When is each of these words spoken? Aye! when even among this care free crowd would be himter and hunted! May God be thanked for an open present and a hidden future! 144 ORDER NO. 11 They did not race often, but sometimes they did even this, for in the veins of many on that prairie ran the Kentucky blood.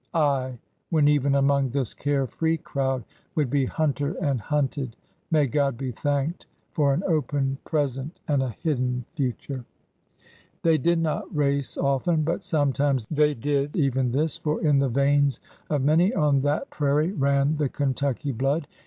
Aye! 0.15 0.57
when 0.89 1.07
even 1.07 1.35
among 1.35 1.69
this 1.69 1.93
care 1.93 2.25
free 2.25 2.57
crowd 2.57 3.03
would 3.35 3.51
be 3.51 3.67
himter 3.67 4.15
and 4.19 4.41
hunted! 4.41 4.95
May 5.29 5.45
God 5.45 5.77
be 5.77 5.91
thanked 5.91 6.47
for 6.71 6.91
an 6.91 7.03
open 7.05 7.59
present 7.65 8.19
and 8.27 8.41
a 8.41 8.49
hidden 8.49 9.05
future! 9.13 9.63
144 10.63 10.63
ORDER 10.63 10.65
NO. 10.65 10.69
11 10.71 10.81
They 10.81 10.89
did 10.89 11.03
not 11.29 11.35
race 11.37 11.77
often, 11.77 12.23
but 12.23 12.43
sometimes 12.43 13.05
they 13.11 13.35
did 13.35 13.75
even 13.77 14.11
this, 14.11 14.39
for 14.39 14.59
in 14.63 14.79
the 14.79 14.89
veins 14.89 15.39
of 15.69 15.83
many 15.83 16.11
on 16.15 16.41
that 16.41 16.71
prairie 16.71 17.11
ran 17.11 17.57
the 17.57 17.69
Kentucky 17.69 18.31
blood. 18.31 18.67